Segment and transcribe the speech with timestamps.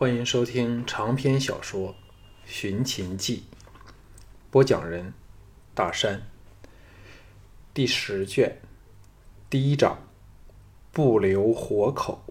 [0.00, 1.90] 欢迎收听长篇小说
[2.46, 3.44] 《寻秦记》，
[4.50, 5.12] 播讲人：
[5.74, 6.22] 大山。
[7.74, 8.62] 第十卷
[9.50, 9.98] 第一章：
[10.90, 12.24] 不留活口。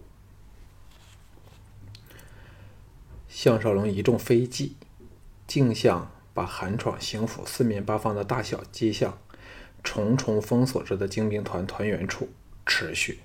[3.27, 4.75] 项少龙一众飞骑，
[5.45, 9.15] 径向把韩闯行府四面八方的大小街巷
[9.83, 12.29] 重重封锁着的精兵团团员处
[12.65, 13.19] 持续。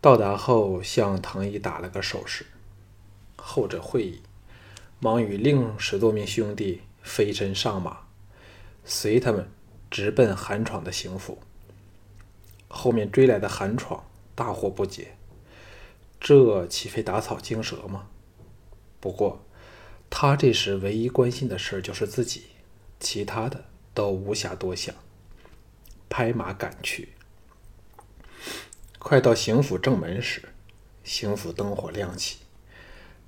[0.00, 2.46] 到达后，向唐毅打了个手势。
[3.46, 4.22] 后者会意，
[5.00, 8.06] 忙与另十多名兄弟飞身上马，
[8.86, 9.50] 随他们
[9.90, 11.38] 直奔韩闯的行府。
[12.68, 15.16] 后面追来的韩闯大惑不解，
[16.18, 18.08] 这岂非打草惊蛇吗？
[18.98, 19.44] 不过，
[20.08, 22.44] 他这时唯一关心的事就是自己，
[22.98, 24.94] 其他的都无暇多想，
[26.08, 27.10] 拍马赶去。
[28.98, 30.48] 快到行府正门时，
[31.04, 32.38] 行府灯火亮起。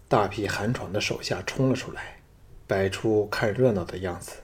[0.08, 2.20] 大批韩闯的手下冲了出来，
[2.66, 4.36] 摆出看热闹的样子。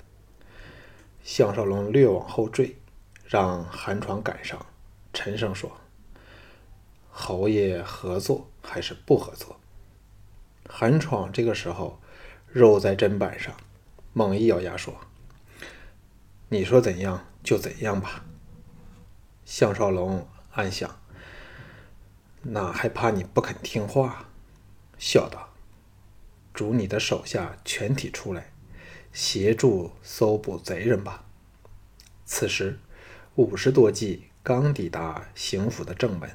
[1.22, 2.76] 项少龙略往后坠，
[3.24, 4.66] 让韩闯赶上，
[5.12, 5.70] 沉声说
[7.10, 9.60] ：“侯爷合作还是不合作？”
[10.68, 12.00] 韩闯这个时候
[12.48, 13.54] 肉在砧板上，
[14.12, 14.92] 猛一咬牙说
[16.50, 18.24] ：“你说怎样就怎样吧。”
[19.46, 20.98] 项少龙暗想
[22.42, 24.24] ：“哪还怕你不肯听话？”
[24.98, 25.50] 笑道。
[26.54, 28.52] 主你的手下全体出来，
[29.12, 31.24] 协助搜捕贼人吧。
[32.24, 32.78] 此时，
[33.34, 36.30] 五十多骑刚抵达刑府的正门，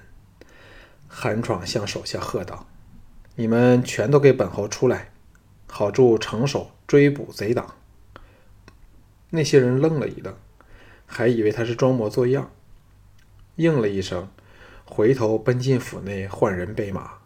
[1.08, 2.68] 韩闯向手下喝道
[3.36, 5.12] ：“你们全都给本侯出来，
[5.68, 7.76] 好助城守追捕贼党。”
[9.30, 10.36] 那些人愣了一愣，
[11.06, 12.52] 还以为他是装模作样，
[13.56, 14.30] 应了一声，
[14.86, 17.17] 回头奔进府内换人备马。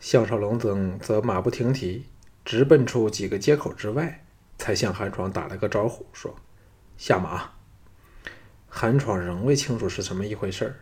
[0.00, 2.06] 项少龙等则马不停蹄，
[2.44, 4.24] 直奔出几个街口之外，
[4.56, 6.36] 才向韩闯打了个招呼，说
[6.96, 7.50] ：“下马。”
[8.70, 10.76] 韩闯仍未清楚是什么一回事儿。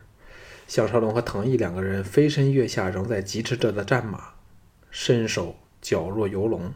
[0.67, 4.35] 项少龙和藤毅两个人飞身跃下仍在疾驰着的战马，
[4.91, 6.75] 身手矫若游龙，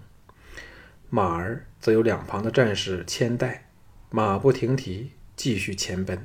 [1.09, 3.69] 马儿则有两旁的战士牵带，
[4.09, 6.25] 马不停蹄，继续前奔。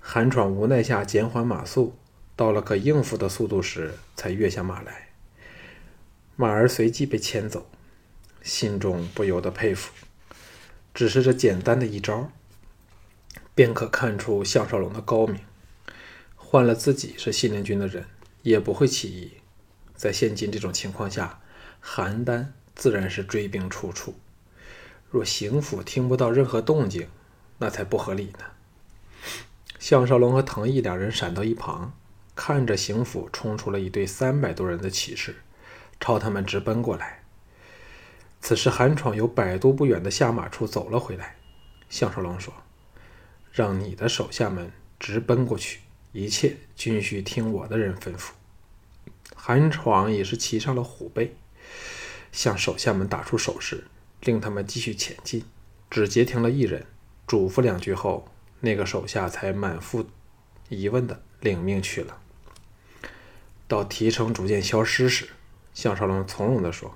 [0.00, 1.94] 韩闯无奈下减缓马速，
[2.34, 5.11] 到了可应付的速度时，才跃下马来。
[6.36, 7.66] 马儿随即被牵走，
[8.42, 9.92] 心中不由得佩服。
[10.94, 12.30] 只是这简单的一招，
[13.54, 15.40] 便可看出项少龙的高明。
[16.36, 18.06] 换了自己是信陵君的人，
[18.42, 19.32] 也不会起疑。
[19.94, 21.40] 在现今这种情况下，
[21.82, 24.14] 邯郸自然是追兵处处。
[25.10, 27.08] 若邢府听不到任何动静，
[27.58, 28.44] 那才不合理呢。
[29.78, 31.92] 项少龙和藤毅两人闪到一旁，
[32.34, 35.36] 看着邢府冲出了一队三百多人的骑士。
[36.02, 37.22] 朝他们直奔过来。
[38.40, 41.36] 此时，韩闯由百多不远的下马处走了回来。
[41.88, 42.52] 项少龙说
[43.52, 45.78] ：“让你的手下们直奔过去，
[46.10, 48.32] 一切均需听我的人吩咐。”
[49.36, 51.36] 韩闯也是骑上了虎背，
[52.32, 53.84] 向手下们打出手势，
[54.22, 55.44] 令他们继续前进。
[55.88, 56.84] 只截停了一人，
[57.28, 60.04] 嘱咐两句后，那个手下才满腹
[60.68, 62.18] 疑问的领命去了。
[63.68, 65.28] 到提成逐渐消失时，
[65.74, 66.94] 项少龙从容地说：“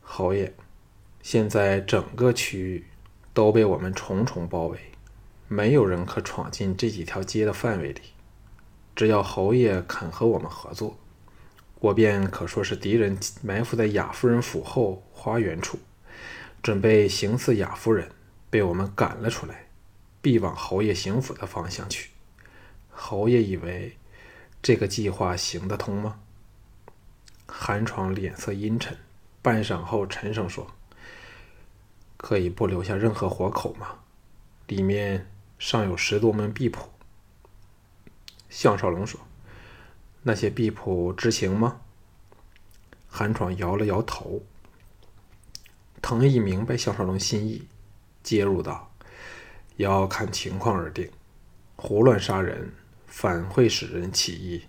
[0.00, 0.54] 侯爷，
[1.22, 2.86] 现在整个区域
[3.34, 4.78] 都被我们重重包围，
[5.48, 8.00] 没有人可闯进这几条街的范围里。
[8.94, 10.96] 只要侯爷肯和我们合作，
[11.80, 15.78] 我便可说是敌人埋伏在雅夫人府后花园处，
[16.62, 18.10] 准备行刺雅夫人，
[18.48, 19.66] 被我们赶了出来，
[20.22, 22.10] 必往侯爷行府的方向去。
[22.88, 23.96] 侯爷以为
[24.62, 26.20] 这个计划行得通吗？”
[27.46, 28.96] 韩闯脸色阴沉，
[29.40, 30.66] 半晌后沉声说
[32.16, 34.00] ：“可以不留下任何活口吗？
[34.66, 36.80] 里面尚有十多门婢仆。”
[38.50, 39.20] 项少龙说
[40.22, 41.80] ：“那些婢仆知情吗？”
[43.08, 44.42] 韩闯摇了摇头。
[46.02, 47.66] 藤毅明白项少龙心意，
[48.22, 48.92] 接入道
[49.76, 51.10] ：“要看情况而定，
[51.76, 52.72] 胡乱杀人
[53.06, 54.64] 反会使人起疑。”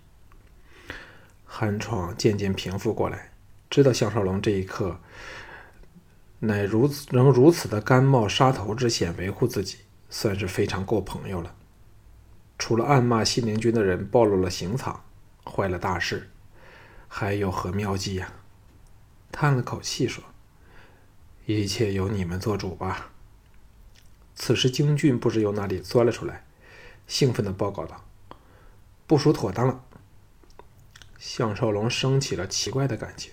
[1.50, 3.32] 寒窗渐渐平复过来，
[3.70, 5.00] 知道项少龙这一刻
[6.40, 9.78] 乃如此仍如此的甘冒杀头之险维护自己，
[10.10, 11.54] 算是非常够朋友了。
[12.58, 15.02] 除了暗骂信陵君的人暴露了行藏，
[15.44, 16.30] 坏了大事，
[17.08, 18.32] 还有何妙计呀？
[19.32, 20.22] 叹了口气说
[21.46, 23.10] ：“一切由你们做主吧。”
[24.36, 26.44] 此时京俊不知由哪里钻了出来，
[27.06, 28.04] 兴奋地报告道
[29.08, 29.82] ：“部署妥当了。”
[31.18, 33.30] 项少龙升起了奇怪的感觉。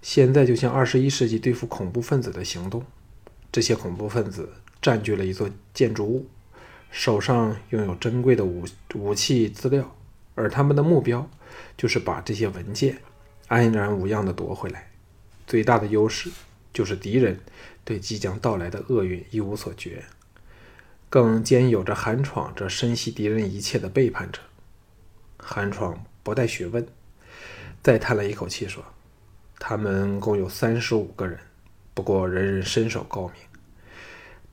[0.00, 2.84] 现在就像二十一世纪对付恐怖分子的行动，
[3.50, 6.26] 这些恐怖分子占据了一座建筑物，
[6.90, 8.64] 手上拥有珍贵的武
[8.94, 9.96] 武器资料，
[10.36, 11.28] 而他们的目标
[11.76, 12.98] 就是把这些文件
[13.48, 14.90] 安然无恙地夺回来。
[15.46, 16.30] 最大的优势
[16.72, 17.40] 就是敌人
[17.84, 20.04] 对即将到来的厄运一无所觉，
[21.10, 24.40] 更兼有着韩闯这深悉敌人一切的背叛者。
[25.38, 26.86] 韩闯不带学问，
[27.82, 28.84] 再叹了一口气说。
[29.60, 31.36] 他们共有三十五个人，
[31.92, 33.32] 不过人人身手高明。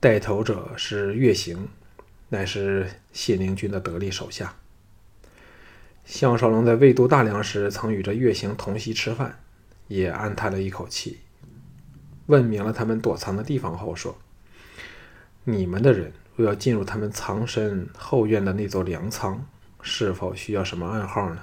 [0.00, 1.68] 带头者是岳行，
[2.28, 4.56] 乃是谢灵军的得力手下。
[6.04, 9.38] 项少龙在魏都大梁时曾与这岳行同席吃饭，
[9.86, 11.20] 也暗叹了一口气。
[12.26, 14.18] 问明了他们躲藏的地方后，说
[15.44, 19.46] ：“你们的人若要进入他们藏身后院的那座粮仓，
[19.80, 21.42] 是否需要什么暗号呢？”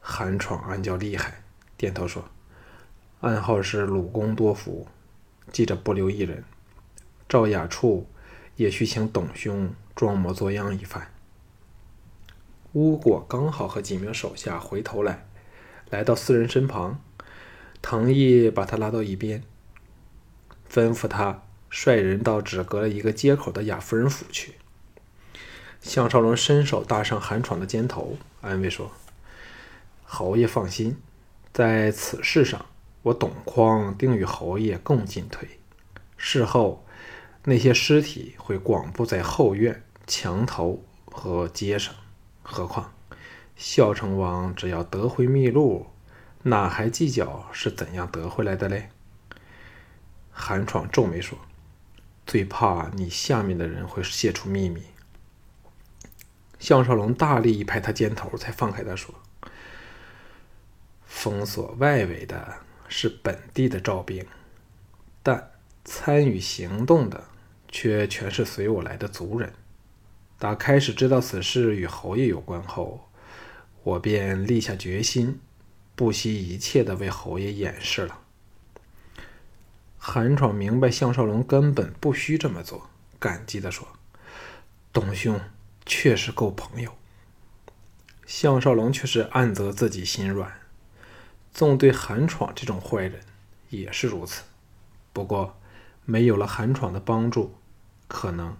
[0.00, 1.42] 韩闯暗叫厉害。
[1.76, 2.24] 点头说
[3.20, 4.86] ：“暗号是鲁公多福，
[5.52, 6.44] 记着不留一人。
[7.28, 8.06] 赵雅处
[8.56, 11.12] 也需请董兄装模作样一番。”
[12.74, 15.26] 乌果刚好和几名手下回头来，
[15.90, 17.00] 来到四人身旁，
[17.80, 19.42] 藤毅把他拉到一边，
[20.70, 24.54] 吩咐他率人到只隔了一个街口的雅夫人府去。
[25.80, 28.92] 项少龙伸手搭上韩闯的肩头，安慰说
[30.08, 30.96] ：“侯爷放心。”
[31.52, 32.66] 在此事上，
[33.02, 35.60] 我董匡定与侯爷共进退。
[36.16, 36.84] 事后，
[37.44, 41.94] 那些尸体会广布在后院、墙头和街上。
[42.42, 42.92] 何况，
[43.56, 45.88] 孝成王只要得回秘录，
[46.44, 48.90] 哪还计较是怎样得回来的嘞？
[50.30, 51.36] 韩闯皱眉说
[52.24, 54.82] ：“最怕你下面的人会泄出秘密。”
[56.60, 59.14] 项少龙大力一拍他肩头，才放开他说。
[61.08, 64.24] 封锁外围的是本地的赵兵，
[65.22, 65.50] 但
[65.84, 67.24] 参与行动的
[67.66, 69.52] 却全是随我来的族人。
[70.38, 73.08] 打开始知道此事与侯爷有关后，
[73.82, 75.40] 我便立下决心，
[75.96, 78.20] 不惜一切的为侯爷掩饰了。
[79.98, 82.88] 韩闯明白项少龙根本不需这么做，
[83.18, 83.88] 感激的说
[84.92, 85.40] ：“董兄
[85.84, 86.94] 确实够朋友。”
[88.24, 90.52] 项少龙却是暗责自己心软。
[91.58, 93.18] 纵对韩闯这种坏人
[93.68, 94.44] 也是如此，
[95.12, 95.58] 不过
[96.04, 97.56] 没有了韩闯的帮助，
[98.06, 98.56] 可能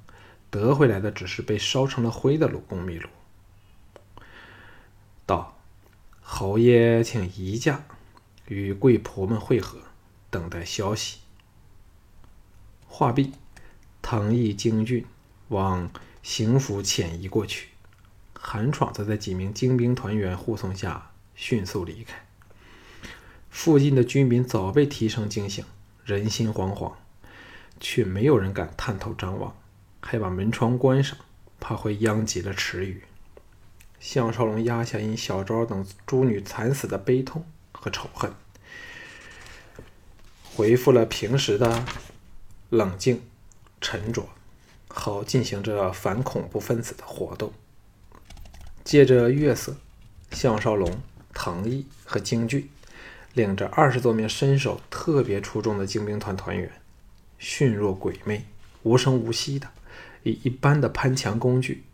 [0.50, 3.08] 得回来的只是被烧成了灰的鲁公秘录。
[5.24, 5.60] 道
[6.20, 7.84] ：“侯爷，请移驾，
[8.48, 9.78] 与贵仆们会合，
[10.28, 11.18] 等待消息。”
[12.88, 13.32] 话毕，
[14.02, 15.06] 唐毅、京俊
[15.50, 15.88] 往
[16.24, 17.68] 行府潜移过去，
[18.34, 22.24] 韩闯则在几名精兵团员护送下迅速离开。
[23.58, 25.64] 附近的居民早被提声惊醒，
[26.04, 26.92] 人心惶惶，
[27.80, 29.52] 却没有人敢探头张望，
[29.98, 31.18] 还把门窗关上，
[31.58, 33.02] 怕会殃及了池鱼。
[33.98, 38.32] 项少龙压下因小昭等诸女惨死的悲痛和仇恨，
[40.54, 41.84] 恢复了平时的
[42.70, 43.20] 冷静
[43.80, 44.28] 沉着，
[44.86, 47.52] 好进行着反恐怖分子的活动。
[48.84, 49.76] 借着月色，
[50.30, 51.00] 项少龙、
[51.34, 52.70] 唐毅和京俊。
[53.38, 56.72] 领着二十多名身手特别出众的精兵团团员，
[57.38, 58.44] 迅若鬼魅、
[58.82, 59.68] 无声无息的，
[60.24, 61.84] 以一般的攀墙工具，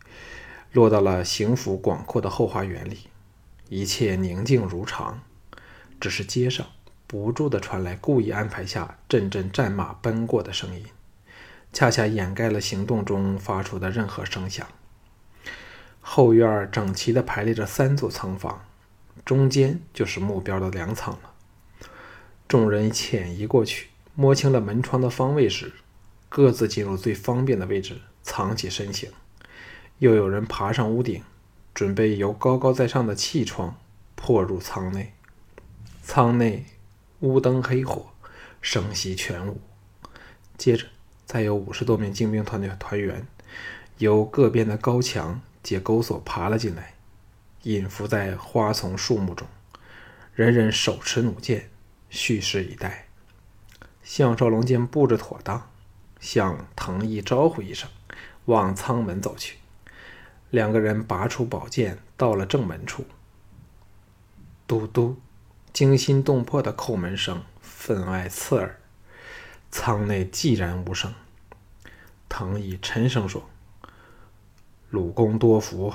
[0.72, 3.00] 落到了行府广阔的后花园里。
[3.68, 5.20] 一切宁静如常，
[6.00, 6.66] 只是街上
[7.06, 10.86] 不住地传来故意安排下阵阵战马奔过的声音，
[11.74, 14.66] 恰恰掩盖了行动中发出的任何声响。
[16.00, 18.64] 后院整齐地排列着三座仓房，
[19.26, 21.33] 中间就是目标的粮仓了。
[22.46, 25.72] 众人潜移过去，摸清了门窗的方位时，
[26.28, 29.10] 各自进入最方便的位置藏起身形。
[29.98, 31.22] 又有人爬上屋顶，
[31.72, 33.76] 准备由高高在上的气窗
[34.14, 35.14] 破入舱内。
[36.02, 36.66] 舱内
[37.20, 38.06] 乌灯黑火，
[38.60, 39.60] 声息全无。
[40.58, 40.86] 接着，
[41.24, 43.26] 再有五十多名精兵团的团员，
[43.98, 46.94] 由各边的高墙借钩索爬了进来，
[47.62, 49.48] 隐伏在花丛树木中，
[50.34, 51.70] 人人手持弩箭。
[52.14, 53.08] 蓄势以待。
[54.04, 55.68] 项少龙见布置妥当，
[56.20, 57.90] 向藤毅招呼一声，
[58.44, 59.58] 往舱门走去。
[60.50, 63.04] 两个人拔出宝剑，到了正门处。
[64.68, 65.20] 嘟嘟，
[65.72, 68.78] 惊心动魄的叩门声分外刺耳。
[69.72, 71.12] 舱内寂然无声。
[72.28, 73.50] 藤毅沉声说
[74.88, 75.92] ：“鲁公多福。”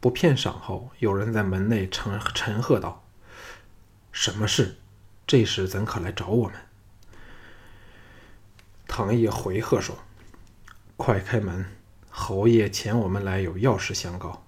[0.00, 3.04] 不片晌后，有人在门内沉沉喝道
[4.10, 4.78] ：“什么事？
[5.26, 6.56] 这时怎可来找我们？”
[8.86, 9.96] 唐毅回喝说
[10.96, 11.64] ：“快开门！
[12.10, 14.44] 侯爷遣我们来有要事相告。”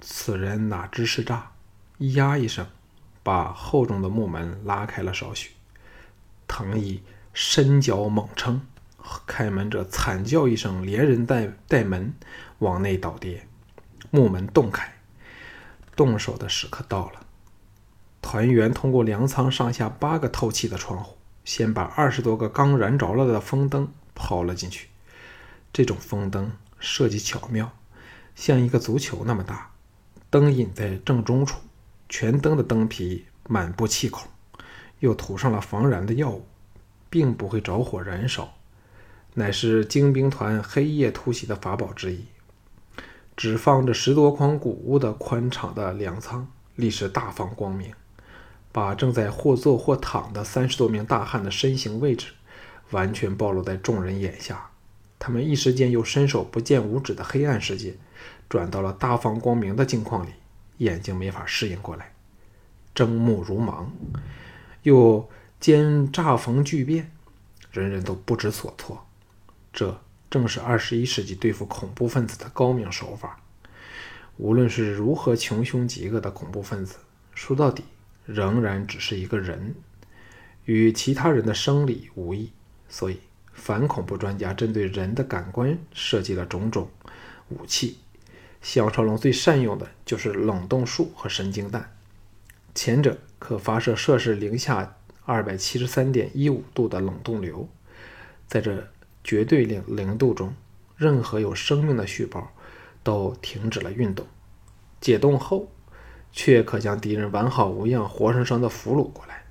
[0.00, 1.52] 此人哪知是诈，
[1.98, 2.66] 呀一声，
[3.22, 5.52] 把厚重的木门拉开了少许。
[6.46, 8.60] 唐毅伸脚猛撑，
[9.26, 12.14] 开门者惨叫一声，连人带带门
[12.58, 13.48] 往内倒跌。
[14.10, 14.94] 木门洞开，
[15.96, 17.26] 动手的时刻到了。
[18.24, 24.88] 团员通过粮仓上下八个透气的窗户，先把二十多个刚燃着了的风灯抛了进去。
[25.74, 27.70] 这种风灯设计巧妙，
[28.34, 29.72] 像一个足球那么大，
[30.30, 31.60] 灯引在正中处，
[32.08, 34.26] 全灯的灯皮满布气孔，
[35.00, 36.46] 又涂上了防燃的药物，
[37.10, 38.54] 并不会着火燃烧，
[39.34, 42.24] 乃是精兵团黑夜突袭的法宝之一。
[43.36, 47.92] 只放着十多筐谷物的宽敞的粮仓，立时大放光明，
[48.74, 52.32] 把正在或坐或躺的三十多名大汉的身形位置
[52.90, 54.68] 完全暴露在众人眼下。
[55.20, 57.94] 他们一时间又伸手不见五指的黑暗世界，
[58.48, 60.30] 转到了大放光明的境况里，
[60.78, 62.12] 眼睛没法适应过来，
[62.92, 63.86] 睁目如盲，
[64.82, 67.12] 又兼乍逢巨变，
[67.70, 69.06] 人人都不知所措。
[69.72, 70.00] 这。
[70.30, 73.38] 正是二十一世纪对付恐怖分子的高明手法。
[74.36, 76.96] 无论是如何穷凶极恶的恐怖分子，
[77.36, 77.84] 说到底
[78.24, 79.74] 仍然只是一个人，
[80.64, 82.50] 与其他人的生理无异。
[82.88, 83.18] 所以，
[83.52, 86.88] 反恐怖专家针对人的感官设计了种种
[87.48, 87.98] 武器。
[88.62, 91.94] 小超龙最善用的就是冷冻术和神经弹，
[92.74, 97.68] 前者可发射摄氏零下二百七十三点一五度的冷冻流，
[98.46, 98.88] 在这。
[99.26, 100.54] 绝对零零度中，
[100.98, 102.52] 任何有生命的细胞
[103.02, 104.26] 都停止了运动。
[105.00, 105.72] 解冻后，
[106.36, 109.44] 却可将敌人完好无恙、活生生的俘虏过来。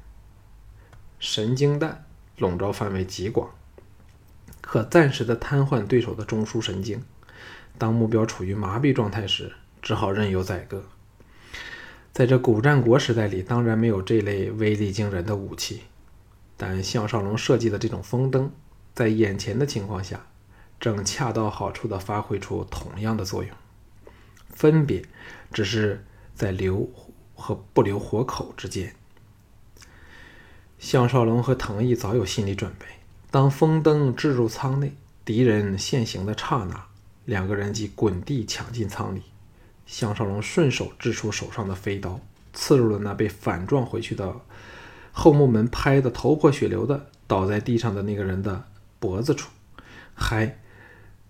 [1.18, 2.06] 神经弹
[2.38, 3.50] 笼罩范围极广，
[4.60, 7.02] 可暂时的瘫痪对手的中枢神经。
[7.78, 10.84] 当目标处于麻痹状态时，只好任由宰割。
[12.12, 15.84] 在这古战国时代里，当然没有这类威力惊人的武器，
[16.58, 18.52] 但项少龙设计的这种风灯。
[18.94, 20.28] 在眼前的情况下，
[20.80, 23.52] 正恰到好处地发挥出同样的作用，
[24.50, 25.02] 分别
[25.52, 26.90] 只是在留
[27.36, 28.96] 和不留活口之间。
[30.80, 32.86] 项少龙和藤毅早有心理准备，
[33.32, 36.86] 当风灯置入舱内，敌人现形的刹那，
[37.26, 39.24] 两个人即滚地抢进舱里。
[39.86, 42.20] 项少龙顺手掷出手上的飞刀，
[42.54, 44.36] 刺入了那被反撞回去的
[45.12, 48.66] 后木门，拍得头破血流的倒在地上的那个人的。
[49.00, 49.52] 脖子处，
[50.14, 50.58] 还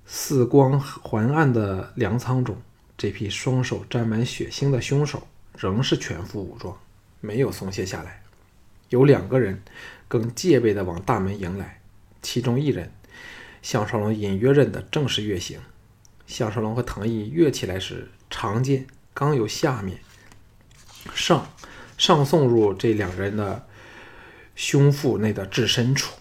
[0.06, 2.56] 四光环暗的粮仓中，
[3.04, 6.74] 这批双手沾满血腥的凶手仍是全副武装，
[7.20, 8.24] 没有松懈下来。
[8.88, 9.62] 有两个人
[10.08, 11.82] 更戒备地往大门迎来，
[12.22, 12.94] 其中一人，
[13.62, 15.60] 项少龙隐约认得正是月行。
[16.28, 20.00] 项少龙和唐毅跃起来时，长剑刚由下面
[21.14, 21.50] 上
[21.98, 23.68] 上送入这两人的
[24.56, 26.16] 胸腹内的至深处。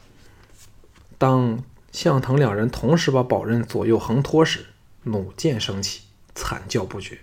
[1.17, 1.62] 当
[1.93, 4.67] 向腾两人同时把宝刃左右横托时，
[5.05, 6.01] 弩箭升起，
[6.35, 7.19] 惨叫不绝。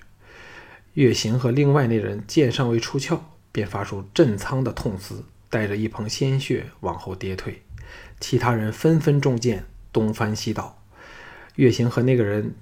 [0.94, 7.62] 月行和另外那人剑尚未出鞘，便发出震苍的痛嘶，带着一捧鲜血往后跌退。
[8.20, 10.84] 其他人纷纷中箭，东翻西倒。
[11.56, 12.56] 月行和那个人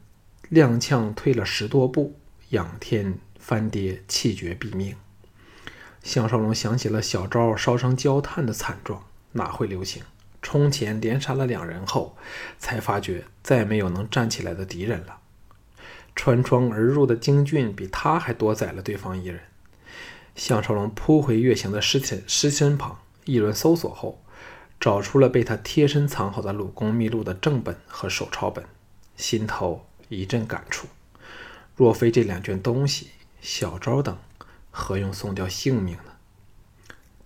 [0.51, 4.95] 踉跄退了十多步，仰天翻跌，气绝毙命。
[6.03, 10.03] 项少龙想起了小昭烧成焦炭的惨状，哪会留情？
[10.41, 12.15] 冲前连杀了两人后，
[12.57, 15.19] 才发觉再没有能站起来的敌人了。
[16.17, 19.39] 穿窗而入的京俊比他还多宰了对方一人。
[20.35, 24.21] 项少龙扑回月行的尸体尸身旁，一轮搜索后，
[24.79, 28.65] 找出了被他贴身藏好的鲁公秘录的正本和手抄本，
[29.15, 30.87] 心头一阵感触：
[31.75, 34.17] 若非这两卷东西，小昭等
[34.71, 36.13] 何用送掉性命呢？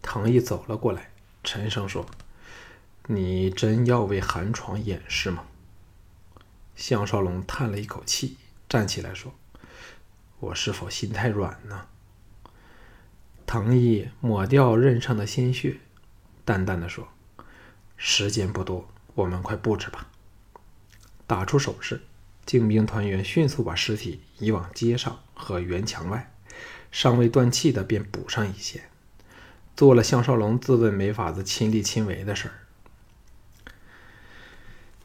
[0.02, 1.12] 唐毅走了过来，
[1.44, 2.06] 沉声说。
[3.08, 5.44] 你真要为寒床掩饰吗？
[6.76, 8.38] 项少龙叹了一口气，
[8.72, 9.34] 站起来说
[10.40, 11.88] ：“我是否心太软呢？”
[13.46, 15.82] 唐毅抹掉刃上的鲜血，
[16.46, 17.10] 淡淡的说
[17.98, 20.08] ：“时间不多，我们快布置吧。”
[21.28, 22.02] 打出手势，
[22.46, 26.32] 精兵团员迅速把尸体移往街上和园墙外，
[26.94, 28.84] 尚未断气的便补上一些，
[29.76, 32.54] 做了项少龙自问没法子亲力亲为的事儿。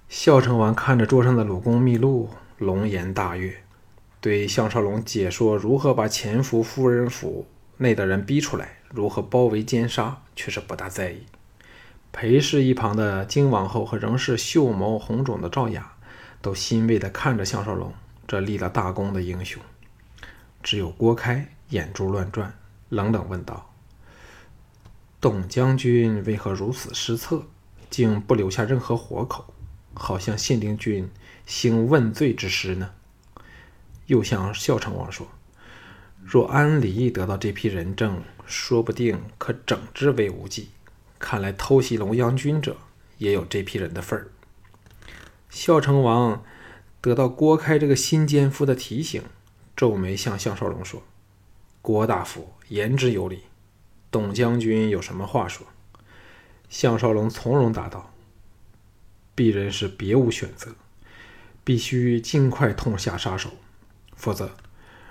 [0.08, 3.62] 孝成王看着桌上的鲁公秘录，龙颜大悦。
[4.20, 7.46] 对项少龙解说如何把潜伏夫人府
[7.76, 11.26] 内的人逼出来，如何包围奸杀，却是不大在意。
[12.12, 15.92] 陪侍一旁的金王后和仍是秀眸红肿的赵雅，
[16.40, 17.92] 都欣慰地看着项少龙
[18.26, 19.62] 这立了大功的英雄。
[20.62, 22.52] 只有郭开眼珠乱转，
[22.88, 23.72] 冷冷问道
[25.20, 27.42] ：“董将军为何如此失策，
[27.90, 29.52] 竟不留下任何活口，
[29.96, 31.10] 好像信陵君
[31.46, 32.92] 兴问罪之师呢？”
[34.06, 35.26] 又向孝成王说
[36.22, 40.70] ：“若安离得到这批人证，说不定可整治魏无忌。
[41.18, 42.76] 看来偷袭龙阳君者
[43.18, 44.28] 也有这批人的份儿。”
[45.50, 46.44] 孝成王
[47.00, 49.22] 得到郭开这个新奸夫的提醒，
[49.74, 51.02] 皱眉向项少龙说
[51.82, 53.44] ：“郭大夫言之有理，
[54.10, 55.66] 董将军有什么话说？”
[56.68, 58.12] 项少龙从容答道
[59.36, 60.74] ：“鄙人是别无选择，
[61.62, 63.50] 必须尽快痛下杀手。”
[64.16, 64.52] 否则，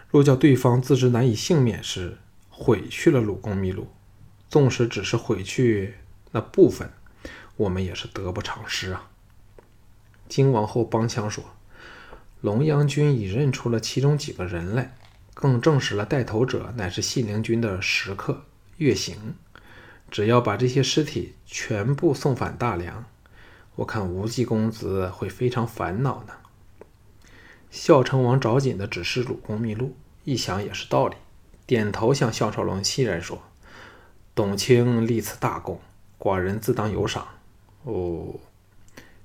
[0.09, 2.17] 若叫对方自知难以幸免时，
[2.49, 3.87] 毁去了鲁公秘录，
[4.49, 5.93] 纵使只是毁去
[6.31, 6.91] 那部分，
[7.55, 9.11] 我们也是得不偿失啊！
[10.27, 11.43] 金王后帮腔说
[12.41, 14.97] ：“龙阳君已认出了其中几个人来，
[15.35, 18.45] 更证实了带头者乃是信陵君的食客
[18.77, 19.35] 月行。
[20.09, 23.05] 只要把这些尸体全部送返大梁，
[23.75, 26.33] 我看无忌公子会非常烦恼呢。”
[27.69, 31.15] 孝成王找紧的只是鲁公秘录，一想也是道理，
[31.65, 33.41] 点头向项少龙欣然说
[34.33, 35.81] ：“董卿立此大功，
[36.17, 37.27] 寡人自当有赏。”
[37.83, 38.35] 哦，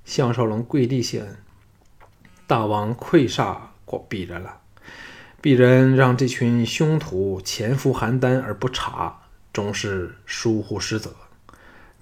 [0.05, 1.37] 项少龙跪地谢恩
[2.49, 4.61] ：“大王愧煞寡鄙人了，
[5.41, 9.21] 鄙人让这群凶徒潜伏邯郸而不查，
[9.53, 11.15] 终是疏忽失责。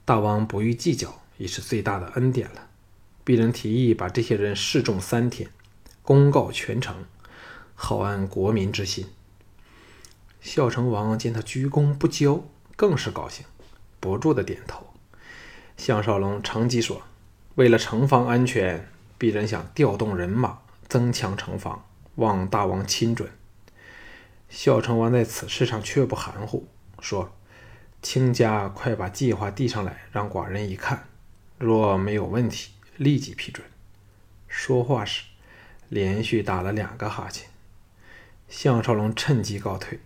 [0.07, 2.69] 大王不予计较，已是最大的恩典了。
[3.25, 5.51] 鄙人提议把这些人示众三天。”
[6.03, 7.05] 公告全城，
[7.75, 9.09] 好安国民之心。
[10.41, 12.43] 孝成王见他鞠躬不交，
[12.77, 13.45] 更是高兴，
[14.01, 14.87] 不住的点头。
[15.77, 17.03] 项少龙乘机说
[17.57, 21.85] ：“为了城防安全，鄙人想调动人马，增强城防，
[22.15, 23.31] 望大王亲准。”
[24.49, 26.67] 孝成王在此事上却不含糊，
[27.01, 27.35] 说
[28.01, 31.08] ：“卿家快把计划递上来，让寡人一看，
[31.59, 33.67] 若没有问题，立即批准。”
[34.49, 35.25] 说话时。
[35.91, 37.49] 连续打了两个哈欠，
[38.47, 40.01] 项少龙趁机告退。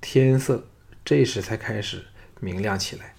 [0.00, 0.68] 天色
[1.04, 2.06] 这时才开始
[2.38, 3.16] 明亮起来。